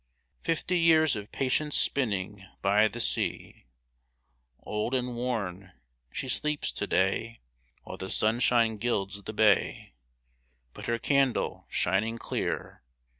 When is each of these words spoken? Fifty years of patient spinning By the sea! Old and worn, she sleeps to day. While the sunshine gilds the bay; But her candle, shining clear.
Fifty 0.39 0.79
years 0.79 1.15
of 1.15 1.31
patient 1.31 1.75
spinning 1.75 2.43
By 2.63 2.87
the 2.87 2.99
sea! 2.99 3.67
Old 4.63 4.95
and 4.95 5.13
worn, 5.15 5.73
she 6.11 6.27
sleeps 6.27 6.71
to 6.71 6.87
day. 6.87 7.41
While 7.83 7.97
the 7.97 8.09
sunshine 8.09 8.77
gilds 8.77 9.21
the 9.21 9.31
bay; 9.31 9.93
But 10.73 10.85
her 10.87 10.97
candle, 10.97 11.67
shining 11.69 12.17
clear. 12.17 12.81